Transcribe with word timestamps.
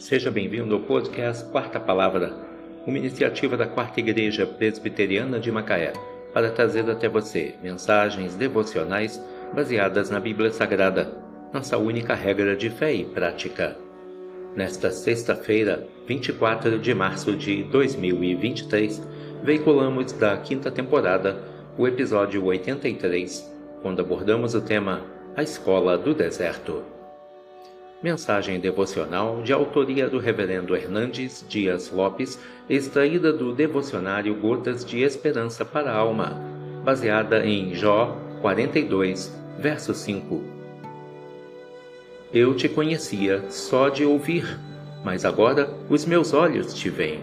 Seja 0.00 0.30
bem-vindo 0.30 0.74
ao 0.74 0.80
podcast 0.80 1.44
Quarta 1.50 1.78
Palavra, 1.78 2.34
uma 2.86 2.96
iniciativa 2.96 3.54
da 3.54 3.66
Quarta 3.66 4.00
Igreja 4.00 4.46
Presbiteriana 4.46 5.38
de 5.38 5.52
Macaé, 5.52 5.92
para 6.32 6.50
trazer 6.50 6.88
até 6.90 7.06
você 7.06 7.54
mensagens 7.62 8.34
devocionais 8.34 9.22
baseadas 9.54 10.08
na 10.08 10.18
Bíblia 10.18 10.50
Sagrada, 10.52 11.12
nossa 11.52 11.76
única 11.76 12.14
regra 12.14 12.56
de 12.56 12.70
fé 12.70 12.94
e 12.94 13.04
prática. 13.04 13.76
Nesta 14.56 14.90
sexta-feira, 14.90 15.86
24 16.06 16.78
de 16.78 16.94
março 16.94 17.36
de 17.36 17.62
2023, 17.64 19.06
veiculamos 19.42 20.12
da 20.12 20.34
quinta 20.38 20.70
temporada 20.70 21.44
o 21.76 21.86
episódio 21.86 22.42
83, 22.46 23.54
quando 23.82 24.00
abordamos 24.00 24.54
o 24.54 24.62
tema 24.62 25.04
A 25.36 25.42
Escola 25.42 25.98
do 25.98 26.14
Deserto. 26.14 26.99
Mensagem 28.02 28.58
devocional 28.58 29.42
de 29.42 29.52
autoria 29.52 30.08
do 30.08 30.18
Reverendo 30.18 30.74
Hernandes 30.74 31.44
Dias 31.46 31.90
Lopes, 31.90 32.40
extraída 32.66 33.30
do 33.30 33.52
devocionário 33.52 34.34
Gotas 34.36 34.86
de 34.86 35.02
Esperança 35.02 35.66
para 35.66 35.92
a 35.92 35.96
Alma, 35.98 36.40
baseada 36.82 37.44
em 37.44 37.74
Jó 37.74 38.16
42, 38.40 39.38
verso 39.58 39.92
5. 39.92 40.42
Eu 42.32 42.54
te 42.56 42.70
conhecia 42.70 43.50
só 43.50 43.90
de 43.90 44.02
ouvir, 44.02 44.58
mas 45.04 45.26
agora 45.26 45.68
os 45.90 46.06
meus 46.06 46.32
olhos 46.32 46.72
te 46.72 46.88
veem. 46.88 47.20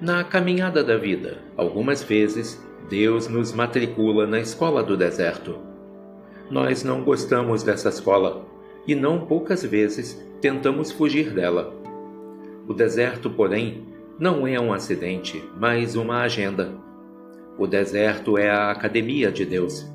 Na 0.00 0.24
caminhada 0.24 0.82
da 0.82 0.96
vida, 0.96 1.36
algumas 1.54 2.02
vezes, 2.02 2.58
Deus 2.88 3.28
nos 3.28 3.52
matricula 3.52 4.26
na 4.26 4.40
escola 4.40 4.82
do 4.82 4.96
deserto. 4.96 5.58
Nós 6.50 6.82
não 6.82 7.04
gostamos 7.04 7.62
dessa 7.62 7.90
escola 7.90 8.48
e 8.86 8.94
não 8.94 9.26
poucas 9.26 9.62
vezes 9.62 10.20
tentamos 10.40 10.90
fugir 10.90 11.32
dela. 11.32 11.74
O 12.66 12.72
deserto, 12.72 13.28
porém, 13.30 13.84
não 14.18 14.46
é 14.46 14.60
um 14.60 14.72
acidente, 14.72 15.42
mas 15.58 15.96
uma 15.96 16.22
agenda. 16.22 16.72
O 17.58 17.66
deserto 17.66 18.38
é 18.38 18.50
a 18.50 18.70
academia 18.70 19.30
de 19.30 19.44
Deus. 19.44 19.86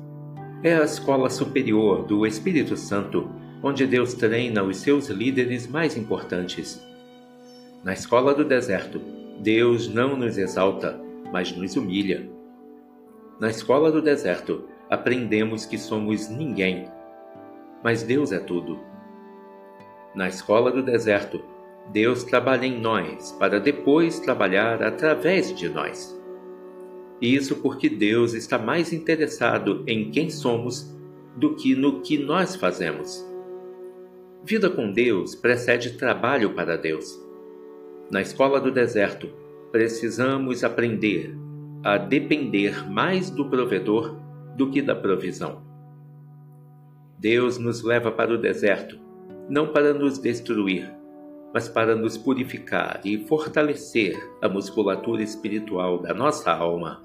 É 0.62 0.74
a 0.76 0.84
escola 0.84 1.30
superior 1.30 2.04
do 2.04 2.26
Espírito 2.26 2.76
Santo, 2.76 3.30
onde 3.62 3.86
Deus 3.86 4.14
treina 4.14 4.62
os 4.62 4.78
seus 4.78 5.08
líderes 5.08 5.66
mais 5.66 5.96
importantes. 5.96 6.80
Na 7.82 7.92
escola 7.92 8.34
do 8.34 8.44
deserto, 8.44 9.00
Deus 9.40 9.88
não 9.88 10.16
nos 10.16 10.38
exalta, 10.38 11.00
mas 11.32 11.52
nos 11.56 11.76
humilha. 11.76 12.28
Na 13.40 13.48
escola 13.50 13.92
do 13.92 14.00
deserto, 14.00 14.64
aprendemos 14.88 15.66
que 15.66 15.78
somos 15.78 16.28
ninguém 16.28 16.88
mas 17.82 18.02
Deus 18.02 18.32
é 18.32 18.38
tudo. 18.38 18.78
Na 20.14 20.28
escola 20.28 20.70
do 20.70 20.82
deserto, 20.82 21.42
Deus 21.92 22.24
trabalha 22.24 22.66
em 22.66 22.80
nós 22.80 23.32
para 23.38 23.60
depois 23.60 24.18
trabalhar 24.18 24.82
através 24.82 25.54
de 25.54 25.68
nós. 25.68 26.18
Isso 27.20 27.56
porque 27.56 27.88
Deus 27.88 28.34
está 28.34 28.58
mais 28.58 28.92
interessado 28.92 29.84
em 29.86 30.10
quem 30.10 30.28
somos 30.28 30.94
do 31.36 31.54
que 31.54 31.74
no 31.74 32.00
que 32.00 32.18
nós 32.18 32.56
fazemos. 32.56 33.24
Vida 34.44 34.70
com 34.70 34.92
Deus 34.92 35.34
precede 35.34 35.96
trabalho 35.96 36.54
para 36.54 36.76
Deus. 36.76 37.20
Na 38.10 38.20
escola 38.20 38.60
do 38.60 38.70
deserto, 38.70 39.28
precisamos 39.72 40.62
aprender 40.62 41.34
a 41.82 41.98
depender 41.98 42.88
mais 42.88 43.30
do 43.30 43.48
provedor 43.48 44.16
do 44.56 44.70
que 44.70 44.80
da 44.80 44.94
provisão. 44.94 45.62
Deus 47.18 47.56
nos 47.56 47.82
leva 47.82 48.10
para 48.12 48.34
o 48.34 48.38
deserto, 48.38 49.00
não 49.48 49.72
para 49.72 49.94
nos 49.94 50.18
destruir, 50.18 50.94
mas 51.54 51.68
para 51.68 51.96
nos 51.96 52.18
purificar 52.18 53.00
e 53.04 53.26
fortalecer 53.26 54.14
a 54.42 54.48
musculatura 54.48 55.22
espiritual 55.22 55.98
da 55.98 56.12
nossa 56.12 56.52
alma. 56.52 57.02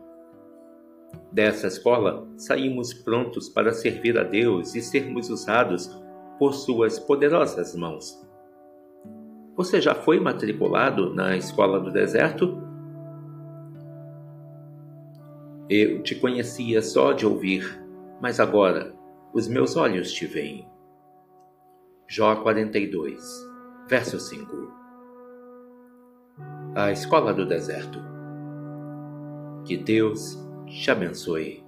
Dessa 1.32 1.68
escola, 1.68 2.28
saímos 2.36 2.94
prontos 2.94 3.48
para 3.48 3.72
servir 3.72 4.18
a 4.18 4.24
Deus 4.24 4.76
e 4.76 4.82
sermos 4.82 5.30
usados 5.30 5.98
por 6.38 6.54
Suas 6.54 7.00
poderosas 7.00 7.74
mãos. 7.76 8.20
Você 9.56 9.80
já 9.80 9.96
foi 9.96 10.20
matriculado 10.20 11.14
na 11.14 11.38
escola 11.38 11.80
do 11.80 11.92
deserto? 11.92 12.62
Eu 15.70 16.04
te 16.04 16.16
conhecia 16.16 16.82
só 16.82 17.14
de 17.14 17.26
ouvir, 17.26 17.82
mas 18.20 18.40
agora 18.40 18.94
os 19.34 19.48
meus 19.48 19.76
olhos 19.76 20.12
te 20.12 20.26
veem. 20.26 20.68
Jó 22.08 22.36
42, 22.36 23.22
verso 23.88 24.20
5 24.20 24.74
A 26.76 26.92
Escola 26.92 27.34
do 27.34 27.46
Deserto 27.46 28.00
Que 29.66 29.78
Deus 29.78 30.38
te 30.68 30.92
abençoe. 30.92 31.61